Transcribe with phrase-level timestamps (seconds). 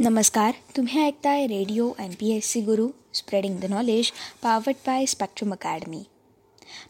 [0.00, 4.10] नमस्कार तुम्ही ऐकताय radio M P S C Guru spreading the knowledge
[4.42, 6.02] powered by spectrum academy.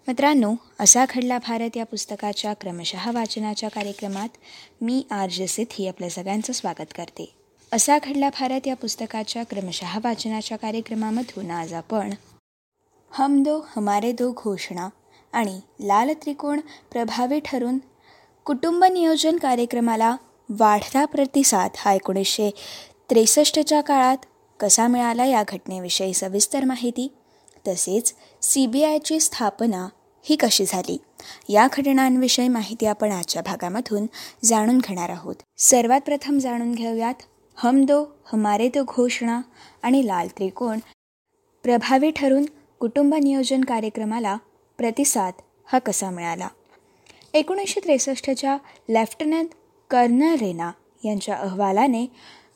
[0.09, 4.29] मित्रांनो असा घडला भारत या पुस्तकाच्या क्रमशः वाचनाच्या कार्यक्रमात.
[4.83, 7.31] मी आर जे सिथी आपल्या सगळ्यांचं स्वागत करते.
[7.73, 12.13] असा घडला भारत या पुस्तकाच्या क्रमशः वाचनाच्या कार्यक्रमामधून आज आपण
[13.13, 14.89] हम दो हमारे दो घोषणा
[15.33, 16.61] आणि लाल त्रिकोण
[16.93, 17.79] प्रभावी ठरून
[18.47, 20.17] कुटुंब नियोजन कार्यक्रमाला
[20.51, 22.51] वाढता प्रतिसाद हा एकोणीसशे
[23.11, 24.17] त्रेसष्टच्या काळात
[24.61, 27.09] कसा मिळाला या घटनेविषयी सविस्तर माहिती
[27.69, 29.89] तसेच सी बी आयची स्थापना
[30.23, 30.99] ही कशी झाली
[31.49, 34.07] या घटनांविषयी माहिती आपण आजच्या भागामधून
[34.45, 35.35] जाणून घेणार आहोत.
[35.59, 37.23] सर्वात प्रथम जाणून घेऊयात
[37.57, 39.41] हम दो हमारे दो घोषणा
[39.83, 40.79] आणि लाल त्रिकोण.
[41.65, 42.45] प्रभावी ठरून
[42.81, 44.37] कुटुंब नियोजन कार्यक्रमाला
[44.79, 45.33] प्रतिसाद
[45.73, 46.49] हा कसा मिळाला?
[47.35, 48.57] एकोणीसशे त्रेसष्टच्या
[48.91, 49.49] लेफ्टनंट
[49.91, 50.71] कर्नल रेना
[51.05, 52.07] यांच्या अहवालाने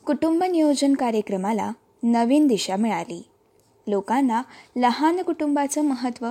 [0.05, 1.71] कुटुंब नियोजन कार्यक्रमाला
[2.03, 3.21] नवीन दिशा मिळाली.
[3.87, 4.41] लोकांना
[4.75, 6.27] लहान कुटुंबाचं महत्त्व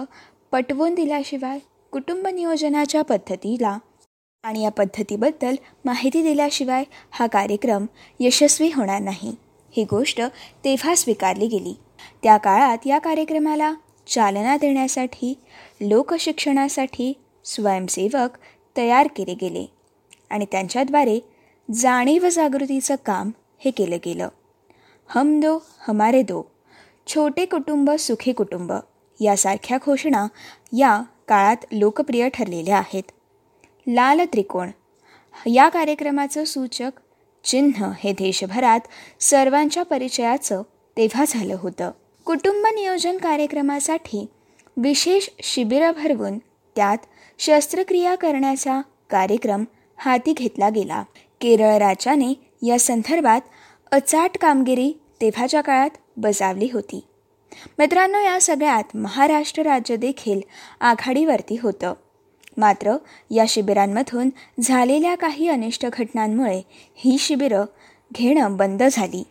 [0.52, 1.58] पटवून दिल्याशिवाय
[1.92, 3.78] कुटुंब नियोजनाच्या पद्धतीला
[4.44, 7.86] आणि या पद्धतीबद्दल माहिती दिल्याशिवाय हा कार्यक्रम
[8.20, 9.34] यशस्वी होणार नाही.
[9.72, 10.20] ही गोष्ट
[10.64, 11.74] तेव्हा स्वीकारली गेली.
[12.22, 13.72] त्या काळात या कार्यक्रमाला
[14.06, 15.34] चालना देण्यासाठी
[15.80, 17.12] लोकशिक्षणासाठी
[17.44, 18.38] स्वयंसेवक
[18.76, 19.66] तयार केले गेले
[20.30, 21.20] आणि त्यांच्याद्वारे
[21.74, 23.30] जाणीव जागृतीचं काम
[23.64, 24.28] हे केलं गेलं.
[25.06, 26.50] हम दो हमारे दो.
[27.06, 28.72] छोटे कुटुंब सुखी कुटुंब.
[29.20, 30.26] यासारख्या घोषणा
[30.72, 33.02] या काळात लोकप्रिय ठरलेल्या आहेत.
[33.86, 34.70] लाल त्रिकोण.
[35.46, 36.90] या कार्यक्रमाचं सूचक
[37.44, 38.80] चिन्ह हे देशभरात
[39.20, 40.62] सर्वांच्या परिचयाचं
[40.96, 41.90] तेव्हा झालं होतं.
[42.24, 44.26] कुटुंब नियोजन कार्यक्रमासाठी
[44.76, 46.38] विशेष शिबिरं भरवून
[46.76, 46.98] त्यात
[47.38, 49.64] शस्त्रक्रिया करण्याचा कार्यक्रम
[49.96, 51.02] हाती घेतला गेला.
[51.40, 53.40] केरळ राज्याने या संदर्भात
[53.92, 57.00] अचाट कामगिरी तेव्हाच्या काळात बजावली होती.
[57.78, 60.40] मित्रांनो या सगळ्यात महाराष्ट्र राज्य देखील
[60.80, 61.94] आघाडीवरती होतं.
[62.56, 62.96] मात्र
[63.30, 66.62] या शिबिरांमधून झालेल्या काही अनिष्ट घटनांमुळे
[66.96, 67.64] ही शिबिरं
[68.14, 69.24] घेणं बंद झाली.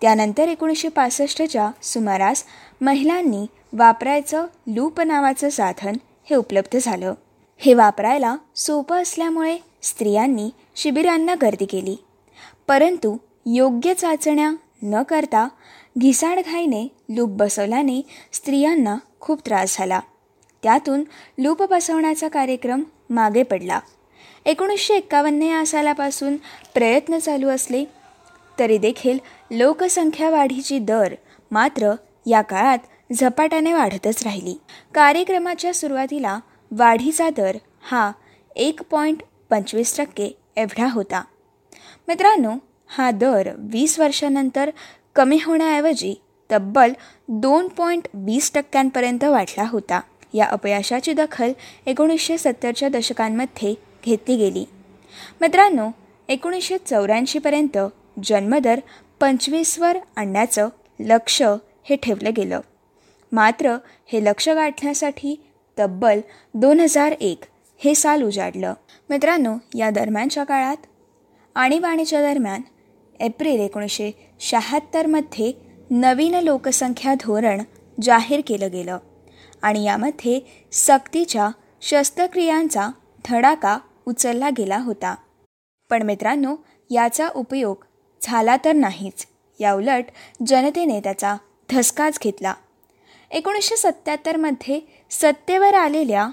[0.00, 2.44] त्यानंतर एकोणीसशे पासष्टच्या सुमारास
[2.80, 5.92] महिलांनी वापरायचं लूप नावाचं साधन
[6.30, 7.14] हे उपलब्ध झालं.
[7.58, 11.96] हे वापरायला सोपं असल्यामुळे स्त्रियांनी शिबिरांना गर्दी केली.
[12.66, 13.16] परंतु
[13.46, 14.50] योग्य चाचण्या
[14.82, 15.48] न करता
[15.98, 20.00] घिसाडघाईने लूप बसवल्याने स्त्रियांना खूप त्रास झाला.
[20.62, 21.04] त्यातून
[21.38, 23.80] लूप बसवण्याचा कार्यक्रम मागे पडला.
[24.44, 26.36] एकोणीसशे एक्कावन्न या सालापासून
[26.74, 27.84] प्रयत्न चालू असले
[28.58, 29.18] तरी देखील
[29.50, 31.14] लोकसंख्या वाढीची दर
[31.50, 31.92] मात्र
[32.26, 32.78] या काळात
[33.12, 34.54] झपाट्याने वाढतच राहिली.
[34.94, 36.38] कार्यक्रमाच्या सुरुवातीला
[36.70, 38.12] वाढीचा दर हा
[38.56, 41.22] एक पॉईंट पंचवीस टक्के एवढा होता.
[42.10, 42.52] मित्रांनो
[42.88, 44.70] हा दर वीस वर्षानंतर
[45.16, 46.14] कमी होण्याऐवजी
[46.52, 46.92] तब्बल
[47.28, 50.00] दोन पॉईंट वीस टक्क्यांपर्यंत वाढला होता.
[50.34, 51.52] या अपयशाची दखल
[51.86, 54.64] एकोणीसशे सत्तरच्या दशकांमध्ये घेतली गेली.
[55.40, 55.90] मित्रांनो
[56.28, 57.78] एकोणीसशे चौऱ्याऐंशीपर्यंत
[58.24, 58.80] जन्मदर
[59.20, 60.68] पंचवीसवर आणण्याचं
[61.00, 61.42] लक्ष
[61.84, 62.60] हे ठेवलं गेलं.
[63.32, 65.40] मात्र हे लक्ष गाठण्यासाठी
[65.78, 66.20] तब्बल
[66.54, 67.44] दोन हजार एक
[67.78, 68.74] हे साल उजाडलं.
[69.10, 70.76] मित्रांनो या दरम्यानच्या काळात
[71.54, 72.60] आणीबाणीच्या दरम्यान
[73.20, 75.52] एप्रिल एकोणीसशे शहात्तरमध्ये
[75.90, 77.62] नवीन लोकसंख्या धोरण
[78.02, 78.98] जाहीर केलं गेलं
[79.62, 80.40] आणि यामध्ये
[80.72, 81.48] सक्तीच्या
[81.82, 82.88] शस्त्रक्रियांचा
[83.24, 85.14] धडाका उचलला गेला होता.
[85.90, 86.56] पण मित्रांनो
[86.90, 87.84] याचा उपयोग
[88.22, 89.26] झाला तर नाहीच.
[89.60, 90.04] याउलट
[90.46, 91.36] जनतेने त्याचा
[91.70, 92.54] धसकाच घेतला.
[93.30, 96.28] एकोणीसशे सत्त्याहत्तरमध्ये सत्तेवर आलेल्या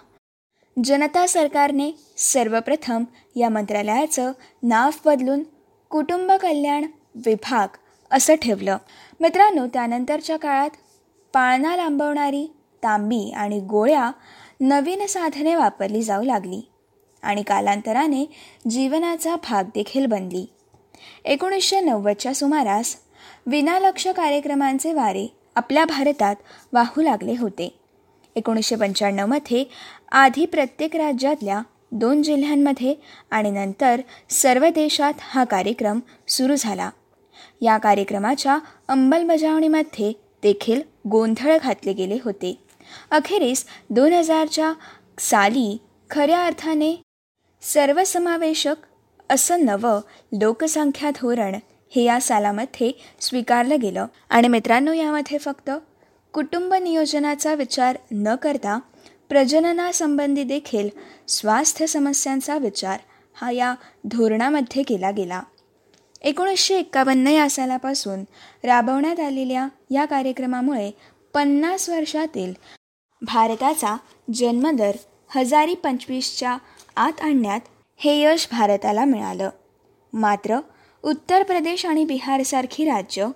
[0.83, 3.03] जनता सरकारने सर्वप्रथम
[3.35, 4.31] या मंत्रालयाचं
[4.63, 5.43] नाव बदलून
[5.89, 7.67] कुटुंब कल्याण विभाग
[8.11, 8.77] असं ठेवलं.
[9.19, 10.69] मित्रांनो त्यानंतरच्या काळात
[11.33, 12.45] पाळणा लांबवणारी
[12.83, 14.11] तांबी आणि गोळ्या
[14.59, 16.61] नवीन साधने वापरली जाऊ लागली
[17.21, 18.25] आणि कालांतराने
[18.69, 20.45] जीवनाचा भाग देखील बनली.
[21.25, 22.95] एकोणीसशे नव्वदच्या सुमारास
[23.45, 26.35] विनालक्ष कार्यक्रमांचे वारे आपल्या भारतात
[26.73, 27.87] वाहू लागले होते.
[28.35, 29.63] एकोणीसशे पंच्याण्णवमध्ये
[30.12, 32.95] आधी प्रत्येक राज्यातल्या दोन जिल्ह्यांमध्ये
[33.31, 36.89] आणि नंतर सर्व देशात हा कार्यक्रम सुरू झाला.
[37.62, 38.57] या कार्यक्रमाच्या
[38.88, 40.13] अंमलबजावणीमध्ये
[40.44, 42.57] देखील गोंधळ घातले गेले होते.
[43.12, 44.73] अखेरीस दोन हजारच्या
[45.19, 45.77] साली
[46.09, 47.01] खऱ्या अर्थाने
[47.62, 48.75] सर्वसमावेशक
[49.30, 50.01] असं नवं
[50.31, 51.56] लोकसंख्या धोरण
[51.95, 54.06] हे या सालामध्ये स्वीकारलं गेलं.
[54.30, 55.69] आणि मित्रांनो यामध्ये फक्त
[56.33, 58.79] कुटुंब नियोजनाचा विचार न करता
[59.29, 60.89] प्रजननासंबंधी देखील
[61.27, 63.00] स्वास्थ्य समस्यांचा विचार
[63.33, 65.41] हा या धोरणामध्ये केला गेला.
[66.21, 68.24] एकोणीसशे एक्कावन्न या सालापासून
[68.63, 70.91] राबवण्यात आलेल्या या कार्यक्रमामुळे
[71.33, 72.53] पन्नास वर्षातील
[73.21, 73.97] भारताचा
[74.33, 74.95] जन्मदर
[75.35, 76.57] हजारी पंचवीसच्या
[76.95, 77.59] आत आणण्यात
[77.97, 79.50] हे यश भारताला मिळालं.
[80.13, 80.59] मात्र
[81.03, 83.27] उत्तर प्रदेश आणि बिहारसारखी राज्य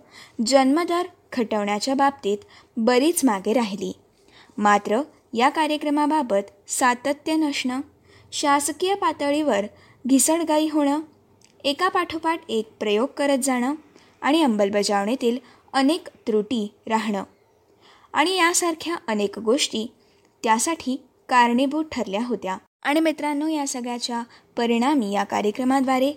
[0.46, 2.38] जन्मदर खटवण्याच्या बाबतीत
[2.78, 3.94] बरीच मागे राहिली.
[4.58, 5.02] मात्र
[5.34, 7.82] या कार्यक्रमाबाबत सातत्य नसणं
[8.32, 9.66] शासकीय पातळीवर
[10.08, 11.02] घिसडगाई होणं
[11.64, 13.74] एका पाठोपाठ एक प्रयोग करत जाणं
[14.22, 15.38] आणि अंमलबजावणीतील
[15.74, 17.24] अनेक त्रुटी राहणं.
[18.14, 19.94] आणि यासारख्या अनेक गोष्टी
[20.44, 20.96] त्यासाठी
[21.30, 22.58] कारणीभूत ठरल्या होत्या.
[22.84, 24.24] आणि मित्रांनो या सगळ्याच्या
[24.58, 26.14] परिणामी या कार्यक्रमाद्वारे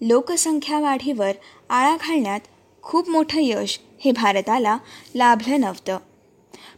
[0.00, 1.32] लोकसंख्या वाढीवर
[1.70, 2.40] आळा घालण्यात
[2.82, 4.78] खूप मोठं यश हे भारताला
[5.14, 5.98] लाभलं नव्हतं.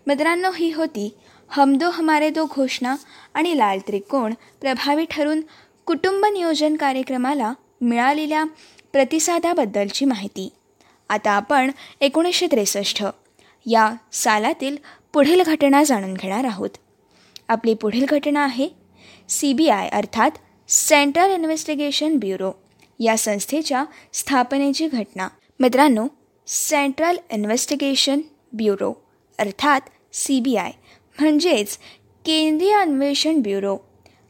[0.07, 1.15] मित्रांनो ही होती
[1.49, 2.97] हम दो हमारे दो घोषणा
[3.35, 5.41] आणि लाल त्रिकोण प्रभावी ठरून
[5.87, 8.45] कुटुंब नियोजन कार्यक्रमाला मिळालेल्या
[8.93, 10.53] प्रतिसादाबद्दलची माहिती.
[11.09, 11.71] आता आपण
[12.01, 13.05] एकोणीसशे त्रेसष्ट
[13.67, 14.77] या सालातील
[15.13, 16.71] पुढील घटना जाणून घेणार आहोत.
[17.49, 18.69] आपली पुढील घटना आहे
[19.29, 20.31] सी बी आय अर्थात
[20.69, 22.53] सेंट्रल इन्व्हेस्टिगेशन ब्युरो
[23.01, 25.29] या संस्थेच्या स्थापनेची घटना.
[25.61, 26.07] मित्रांनो
[26.49, 28.21] सेंट्रल इन्व्हेस्टिगेशन
[28.53, 28.93] ब्युरो
[29.39, 29.81] अर्थात
[30.13, 30.71] सी बी आय
[31.21, 31.77] म्हणजेच
[32.27, 33.77] केंद्रीय अन्वेषण ब्युरो.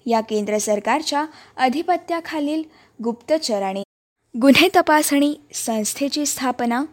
[0.06, 1.24] या केंद्र सरकारच्या
[1.56, 2.62] अधिपत्याखालील
[3.04, 3.62] गुप्तचर
[4.34, 6.84] गुन्हे तपासणी संस्थेची स्थापना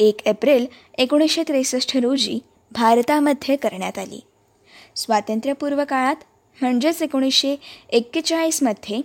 [0.00, 0.66] एक एप्रिल
[0.98, 2.38] एकोणीसशे त्रेसष्ट रोजी
[2.72, 4.20] भारतामध्ये करण्यात आली.
[4.96, 6.16] स्वातंत्र्यपूर्व काळात
[6.60, 7.56] म्हणजेच एकोणीसशे
[7.88, 9.00] एक्केचाळीसमध्ये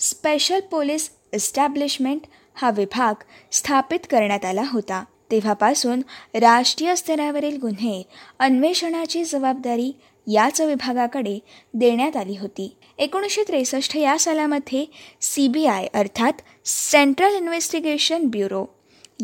[0.00, 2.20] स्पेशल पोलीस इस्टॅब्लिशमेंट
[2.60, 3.22] हा विभाग
[3.52, 5.02] स्थापित करण्यात आला होता.
[5.30, 6.00] तेव्हापासून
[6.34, 8.02] राष्ट्रीय स्तरावरील गुन्हे
[8.38, 9.92] अन्वेषणाची जबाबदारी
[10.26, 11.38] याच विभागाकडे
[11.74, 12.76] देण्यात आली होती.
[12.98, 14.84] एकोणीसशे त्रेसष्ट या सालामध्ये
[15.20, 18.64] सी बी आय अर्थात सेंट्रल इन्व्हेस्टिगेशन ब्युरो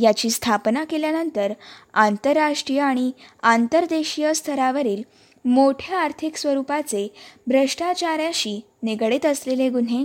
[0.01, 1.53] याची स्थापना केल्यानंतर
[1.95, 3.11] आंतरराष्ट्रीय आणि
[3.43, 5.03] आंतरदेशीय स्तरावरील
[5.45, 7.07] मोठ्या आर्थिक स्वरूपाचे
[7.47, 10.05] भ्रष्टाचाराशी निगडीत असलेले गुन्हे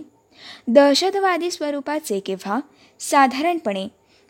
[0.68, 2.60] दहशतवादी स्वरूपाचे किंवा
[3.02, 3.88] साधारणपणे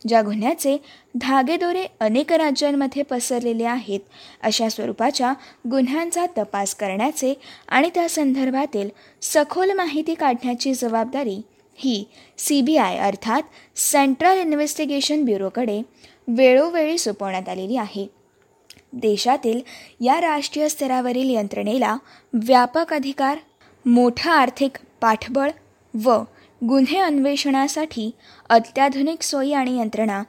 [0.07, 0.77] ज्या गुन्ह्याचे
[1.15, 4.00] धागेदोरे अनेक राज्यांमध्ये पसरलेले आहेत
[4.41, 5.33] अशा स्वरूपाच्या
[5.71, 7.33] गुन्ह्यांचा तपास करण्याचे
[7.68, 8.89] आणि त्या संदर्भातील
[9.21, 11.41] सखोल माहिती काढण्याची जबाबदारी
[11.75, 12.03] ही
[12.38, 13.41] सी बी आय अर्थात
[13.75, 15.81] सेंट्रल इन्व्हेस्टिगेशन ब्युरोकडे
[16.27, 18.07] वेळोवेळी सोपवण्यात आलेली आहे.
[18.94, 19.62] देशातील
[20.01, 21.97] या राष्ट्रीय स्तरावरील यंत्रणेला
[22.33, 23.38] व्यापक अधिकार
[23.85, 24.71] मोठं आर्थिक
[25.01, 25.50] पाठबळ
[26.03, 26.24] व
[26.69, 28.11] गुन्हे अन्वेषणासाठी
[28.49, 30.23] अत्याधुनिक सोयी आणि यंत्रणा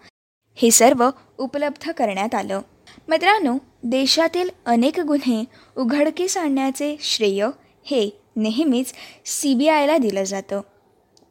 [0.55, 2.61] हे सर्व उपलब्ध करण्यात आलं.
[3.09, 5.45] मित्रांनो देशातील अनेक गुन्हे
[5.77, 7.47] उघडकीस आणण्याचे श्रेय
[7.85, 8.93] हे नेहमीच
[9.27, 10.61] सी बी आयला दिलं जातं.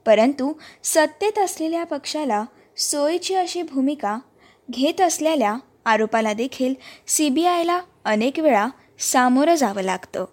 [0.05, 0.53] परंतु
[0.83, 2.45] सत्तेत असलेल्या पक्षाला
[2.77, 4.17] सोयीची अशी भूमिका
[4.71, 5.55] घेत असलेल्या
[5.85, 6.73] आरोपाला देखील
[7.07, 8.67] सी बी आयला अनेक वेळा
[8.99, 10.25] सामोरं जावं लागतं.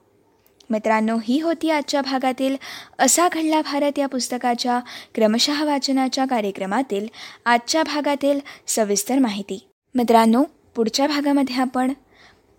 [0.70, 2.56] मित्रांनो ही होती आजच्या भागातील
[2.98, 4.80] असा घडला भारत या पुस्तकाच्या
[5.14, 7.06] क्रमशः वाचनाच्या कार्यक्रमातील
[7.44, 9.68] आजच्या भागातील सविस्तर माहिती.
[9.94, 10.44] मित्रांनो
[10.76, 11.92] पुढच्या भागामध्ये आपण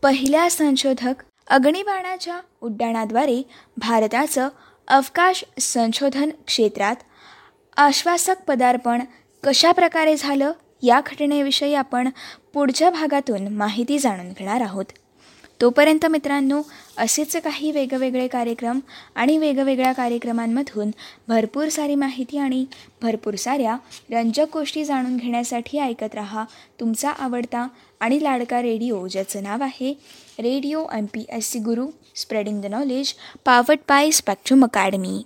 [0.01, 1.13] पहिल्या संशोधक
[1.47, 3.41] अग्निबाणाच्या उड्डाणाद्वारे
[3.77, 4.49] भारताचं
[4.87, 6.95] अवकाश संशोधन क्षेत्रात
[7.77, 9.01] आश्वासक पदार्पण
[9.43, 10.51] कशा प्रकारे झालं
[10.83, 12.09] या घटनेविषयी आपण
[12.53, 14.85] पुढच्या भागातून माहिती जाणून घेणार आहोत.
[15.61, 16.61] तोपर्यंत मित्रांनो
[16.99, 18.79] असेच काही वेगवेगळे कार्यक्रम
[19.15, 20.91] आणि वेगवेगळ्या कार्यक्रमांमधून
[21.27, 22.65] भरपूर सारी माहिती आणि
[23.01, 23.77] भरपूर साऱ्या
[24.11, 26.45] रंजक गोष्टी जाणून घेण्यासाठी ऐकत रहा.
[26.79, 27.67] तुमचा आवडता
[27.99, 29.93] आणि लाडका रेडिओ ज्याचं नाव आहे
[30.39, 33.13] radio M P S C Guru spreading the knowledge
[33.45, 35.21] powered by spectrum academy.